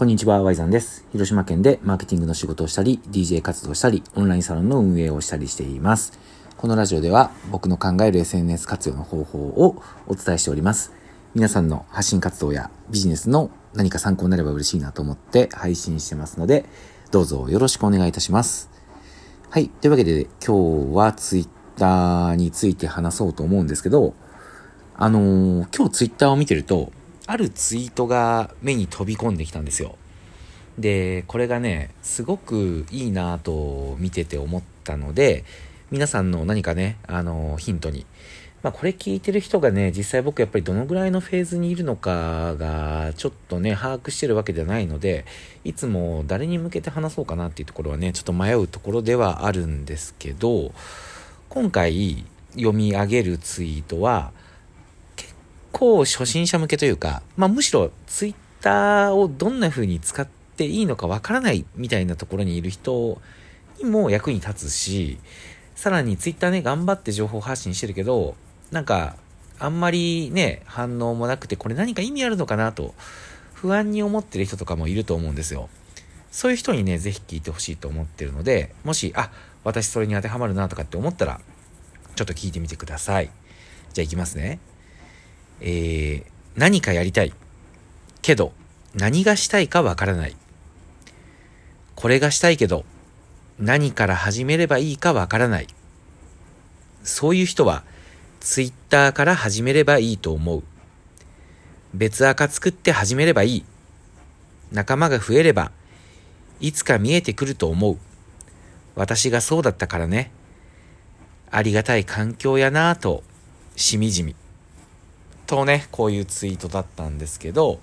[0.00, 1.04] こんにちは、ワイザンです。
[1.12, 6.18] 広島県でマーケティングの仕事をしたり、DJ 活動したり、オンラインサロンの運営をしたりしています。
[6.56, 10.94] このラジオでは僕の考える SNS 活用の方法をお伝えしております。
[11.34, 16.64] 皆さんの発信活動やビジネスの何か参考になれば嬉しいなと思って配信してますので、
[17.10, 18.70] どうぞよろしくお願いいたします。
[19.50, 19.68] はい。
[19.68, 24.14] というわけで、今日は Twitter について話そうと思うんですけど、
[24.96, 26.90] あのー今日 Twitter を見てると、
[27.30, 29.94] あるツイートが目に飛び込んできたんですよ。
[30.80, 35.44] で、これがね、すごくいいなと見てて思ったので、
[35.92, 38.04] 皆さんの何かね、あのヒントに。
[38.64, 45.24] まあこれ聞いてる人がね、実際僕やっぱりどのぐらいのフェーズにいるのかが、ちょっとね、把握してるわけではないので、
[45.62, 50.72] いつも誰に向けて話そうかなっていうところはね、ちょっと迷うところではあるんですけど、
[51.48, 52.24] 今回
[52.56, 54.32] 読み上げるツイートは、
[55.80, 63.18] 構初心者向けというか、まあむしろツイッターをどんな風に使っていいのかわからないみたいなところにいる人
[63.78, 65.18] にも役に立つし、
[65.74, 68.34] さらにツイッターね、頑張って情報発信してるけど、
[68.70, 69.16] なんか、
[69.58, 72.94] あんまりね、反応もなくて、これ何か意味あるのかなと、
[73.54, 75.70] 不安に思ってる人とかもいると思うんですよ。
[76.30, 79.30] そういう人にね、ぜひ聞いてほしいと思ってるので、もし、あ、
[79.64, 81.40] 私それに当てはまるなとかって思ったら、
[82.16, 83.30] ちょっと聞いてみてください。
[83.94, 84.58] じゃあ行きますね。
[85.60, 86.24] えー、
[86.56, 87.32] 何かやりたい。
[88.22, 88.52] けど、
[88.94, 90.36] 何がしたいかわからない。
[91.94, 92.84] これがしたいけど、
[93.58, 95.66] 何から始めればいいかわからない。
[97.02, 97.84] そういう人は、
[98.40, 100.62] ツイッターから始めればいいと思う。
[101.92, 103.64] 別赤作って始めればいい。
[104.72, 105.72] 仲間が増えれば、
[106.60, 107.98] いつか見えてくると思う。
[108.94, 110.30] 私がそうだったからね。
[111.50, 113.22] ありがたい環境やなぁと、
[113.76, 114.36] しみじみ。
[115.50, 117.80] とね、こういうツイートだったんですけど、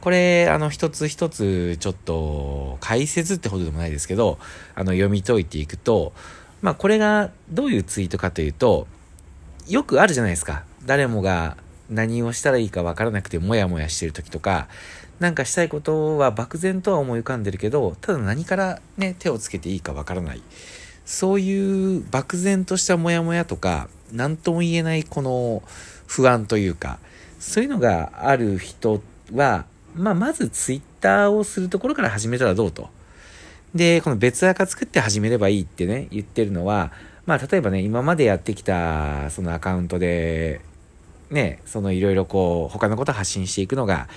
[0.00, 4.38] これ、あの、一つ一つ、ちょっと、解説ってほどでもないですけど、
[4.74, 6.12] あの、読み解いていくと、
[6.60, 8.88] まあ、これがどういうツイートかというと、
[9.68, 10.64] よくあるじゃないですか。
[10.84, 11.56] 誰もが
[11.88, 14.66] 何をしたらいいかわからなくてモヤモヤしてる時とか、
[15.20, 20.42] なんかしたいことは漠然とは思い浮かんでるけど、ただ何からね、手をつけていいかわからない。
[21.06, 25.62] そういう漠然としたモヤモヤとか、何とも言えないこの
[26.06, 26.98] 不安というか、
[27.44, 29.02] そういうのがある人
[29.34, 32.88] は、まあ、まずツイッターをするところから始めたらどうと。
[33.74, 36.90] で、この別アカ作って始めればいいってね、言ってるのは、
[37.26, 40.62] まあ、例えばね、今までやってきた、そのアカウントで、
[41.30, 44.08] ね、そのいろいろこう、他のことを発信していくのが、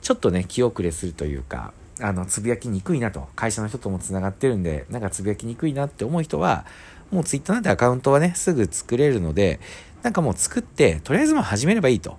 [0.00, 6.64] ちょっとね、気遅れするというか、あの、つぶやきにくいなと、会社の人とも繋がってるんで、なんかつぶやきにくいなって思う人は、
[7.10, 9.58] もうツイッターなんてアカウントはね、すぐ作れるので、
[10.04, 12.18] なんかもう作って、とりあえずもう始めればいいと。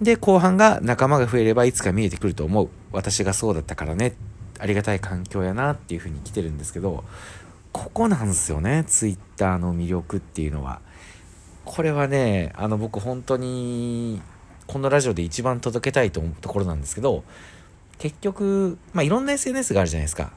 [0.00, 2.68] で、後半が仲間が増えればいつか見えてくると思う。
[2.92, 4.14] 私がそうだったからね。
[4.58, 7.04] ありがたい環境やなっていう風に来てるんですけど、
[7.72, 8.84] ここなんですよね。
[8.86, 10.80] ツイッターの魅力っていうのは。
[11.64, 14.20] これはね、あの僕本当に、
[14.66, 17.24] このラジオで一番届けたいと思うところなんですけど、
[17.98, 20.32] 結局、まあ、いろんな SNS があるじゃないですか。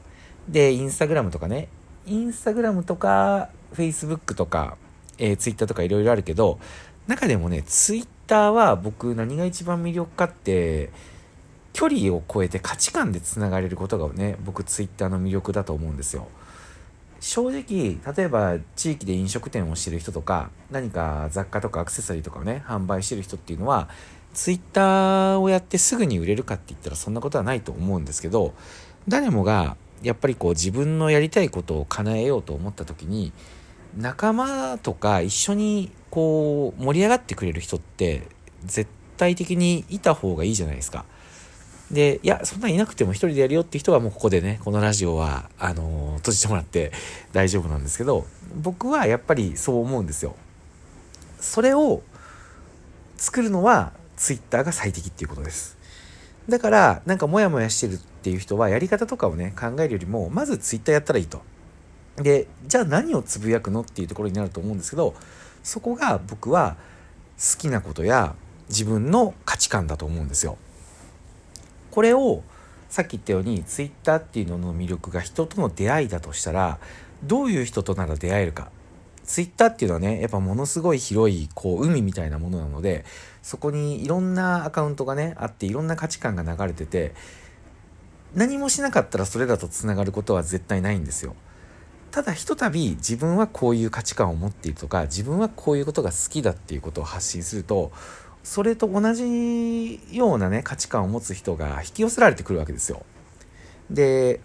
[0.48, 1.68] で、インスタグラムとかね、
[2.06, 4.76] インスタグラムとか、フェイスブックとか、
[5.18, 6.58] えー、ツイッターとかいろいろあるけど、
[7.06, 10.90] 中でもね、ツイッターは僕何が一番魅力かって、
[11.72, 16.28] 距離を超えて価値観でつながれることがね、僕ツイッターの魅力だと思うんですよ。
[17.18, 23.88] 正直、例えば地域で飲食店をしてる人とか、何か雑貨とかアクセサリーとかをね、販売してる人っていうのは、
[24.32, 28.54] ツイッターをやってすぐに売れるかって言ったらそんなことはないと思うんですけど、
[29.08, 33.32] 誰もがやっぱりこう自分のやりたいことを叶えようと思った時に、
[33.96, 38.22] 仲間とか一緒にこう盛り上がってくれる人って
[38.64, 41.04] 絶対的にいた方がいいじゃないですか。
[41.90, 46.92] で、いや、そんなんいなくても一人でやるよって人はもうここでね、このラジオは、あのー閉じてもらって
[47.32, 50.36] 大丈夫なんですけど、僕はやっぱりそう思うんですよ。
[51.40, 52.02] それを
[53.16, 55.78] 作るのはツイッターが最適っていうことです。
[56.48, 61.42] だから、なんかモヤモヤしてるっていう人はやり方とかをね、考えるよりも、まずツイッターやったらいいと。
[62.16, 65.14] で、じゃあ何をつぶやくのっていうところになると思うんですけど、
[65.62, 66.76] そこが僕は
[67.38, 68.34] 好きなことや
[68.68, 70.58] 自分の価値観だと思うんですよ。
[71.90, 72.42] これを
[72.88, 76.78] さっき言ったようにツイッターっていうのの魅力が人との出会いだとしたら
[77.22, 78.70] どういう人となら出会えるか
[79.24, 83.04] ツイッターっていうのはねやっぱものすごい広いこう海みたいなものなので
[83.42, 87.14] そこにいろんなアカウントがねあっていろんな価値観が流れてて
[88.34, 91.36] 何もしなかったらそれらとつながることは絶対ないんですよ
[92.10, 97.92] ただひとたび自分はこういう価値観を持っているとか自分はこういうことが好きだっていうことを発信すると
[98.42, 103.04] それと同じようなね価値観を持つ人が引き寄せられてくるわけですよ。
[103.90, 104.40] で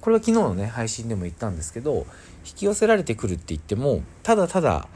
[0.00, 2.06] これは昨日のね配信でも言ったんですけど
[2.46, 4.88] 引き寄せられてくるって言ってもただただ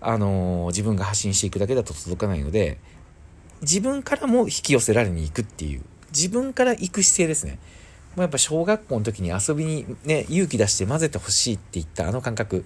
[0.00, 2.78] あのー、自分が発信していくだけだと届かないので
[3.62, 7.58] 自分からも引き寄せられに行くっていう自分から行く姿勢ですね。
[8.18, 12.64] うやっぱ小学校の時に遊びにね勇気出して混ぜてほしいって言ったあの感覚。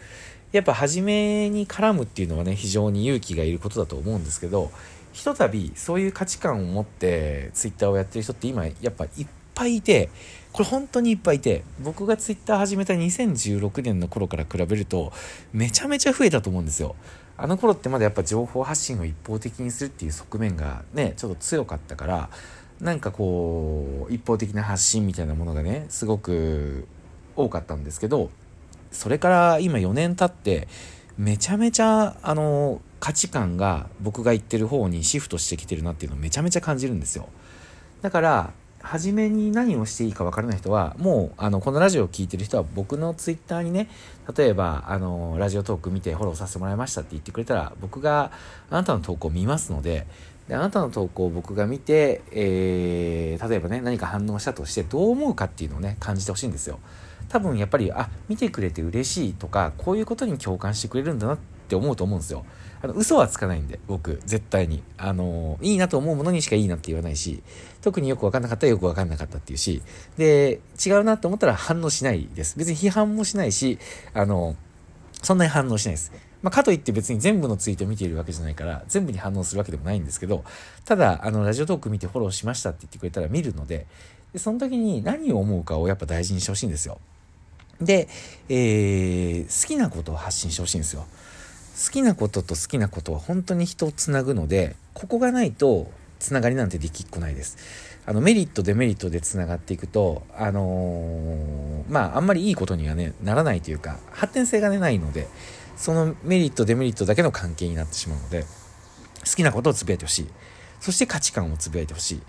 [0.52, 4.72] やっぱ初めに絡むっていうのはね非常に勇気がいることだと思うんですけど
[5.12, 10.08] ひとたびそういう価値観を持ってツイッターをやってる人って今やっぱいっぱいいて
[10.52, 15.12] これ本当にいっぱいいて僕がツイッター始めた2016年の頃から比べると
[15.52, 16.96] めちゃめちゃ増えたと思うんですよ。
[17.36, 22.30] あの頃ってまだやっぱ情報発信を一方的にするっていう側面がねちょっと強かったから
[22.80, 26.86] なんかこう一方的な発信みたいなものがねすごく
[27.36, 28.30] 多かったんですけど
[28.90, 30.68] それから今4年経って
[31.18, 37.28] めちゃめちゃあの価値観が僕が言ってる方にシフトしてきてるなっていうのをめちゃめちゃ感じるんですよ。
[38.02, 38.52] だから
[38.82, 43.88] 初めに何をしていいか分からない人はもうあのこのラジオを聴いてる人は僕のツイッターにね
[44.34, 48.32] 例えばあのラジオトーク見てフォローさせてもらいましたって言ってくれたら僕が
[48.70, 50.06] あなたの投稿を見ますので
[50.50, 56.80] であなたの投稿を僕が見て、えー、例えばね何か反応したとしてどう思うかっていうのをね感じてほしいんですよ。
[57.28, 61.38] 多分やっぱりあ見てくれて嬉しいとかこういうことに共感してくれるんだなっ
[61.68, 62.44] て思うと思うんですよ。
[62.82, 64.82] あの嘘はつかないんで僕絶対に。
[64.98, 67.44] あのいいなと思うものにしかいいなって言わないし
[67.80, 69.82] 特によく分かんなかったらよく分かんなかったっていうし。
[70.18, 72.58] で違うなと思ったら反応しないです。
[72.58, 73.78] 別に批判もしないし
[74.14, 74.56] あの
[75.22, 76.10] そんなに反応しないです。
[76.42, 80.44] まあ、かといって別に全部のツイート見ているわけじゃないから全部に反応するわけでもないんですけど
[80.84, 83.86] ただあのラジオトーク見てフォローしましたって言ってくれたら見るので
[84.32, 86.98] でその時に何を思うかをやっぱ大事にしてほしいんですよ。
[87.80, 88.08] で、
[88.48, 91.06] えー、好きなことを発信してほしいんですよ。
[91.84, 97.56] 好きなことと好きなことは本当に人をつなぐのでここがないとつながりなんてできっこないです。
[98.06, 105.28] あのメリットデメリットでつながっていくとあのー、まああんまりいいことにはねならないというか発展性がねないので
[105.80, 108.44] そのメリットデメリットだけの関係になってしまうので
[109.20, 110.28] 好きなことをつぶやいてほしい。
[110.78, 112.22] そして価値観をつぶやいてほしい。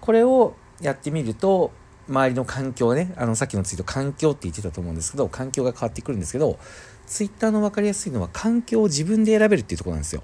[0.00, 1.72] これをやってみると
[2.08, 6.58] 周りの環境ねあのさっきのツイート環境って言ってたと思うんですけど環境が変わってくるんですけど
[7.06, 10.22] ツイッターの分かりやすいのは環境を自分で選べるっていうとこなんですよ。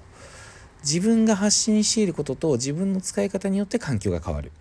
[0.83, 4.51] 自分が発信していることと自分の使い方によって環境が変わる。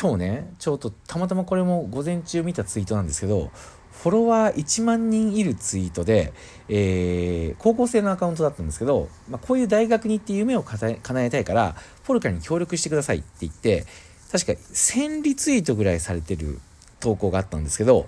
[0.00, 3.50] 今日ねちょっとたまたまこれも午前中見たツイートなんですけど
[3.92, 6.32] フォロワー1万人いるツイートで、
[6.68, 11.74] えー、高校生のアカウントだったんですけど、まあ、こういう大学に行って夢を叶えたいから
[12.04, 13.84] ポルカに協力してくださいって言って
[14.30, 16.60] 確か1000リツイートぐらいされてる
[17.00, 18.06] 投稿があったんですけど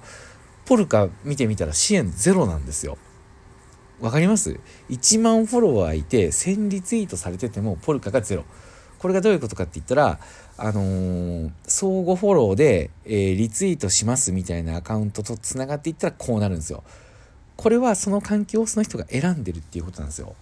[0.65, 2.97] ポルカ見てみたら支援ゼロなんですよ。
[4.01, 8.45] わかります ?1 万フォロワーいて1000リツイートされててもポルカがゼロ。
[9.01, 10.19] これがどういうことかって言ったら、
[10.59, 16.85] あのー、相互フォローで、えー、リツイートしますみたいなアカウントとつながっていったらこうなるんですよ。
[17.57, 20.35] これはその環境をその人が選んでるっていうことなんですよ。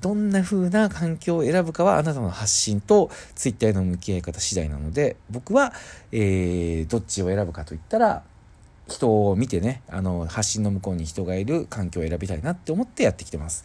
[0.00, 5.72] どんな風な環境を選ぶかはあなたの発信とツイッターへの向き合い方次第なので僕は、
[6.12, 8.22] えー、どっちを選ぶかといったら
[8.86, 13.64] 人を見てねあの発信の向こうに人がいる環境を選びたいなって思ってやってきてます。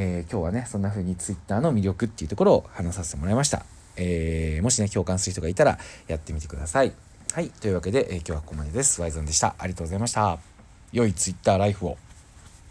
[0.00, 3.64] えー、今日はねそんな風にツイッターの魅力っていうところを話させてもらいました。
[3.96, 6.92] えー、もしね共感する人がいたらやってみてください。
[7.32, 9.00] はいというわけで、えー、今日はここまでです。
[9.00, 9.56] ワイゾンでした。
[9.58, 10.38] ありがとうございました。
[10.92, 11.98] 良いツイッターライフを。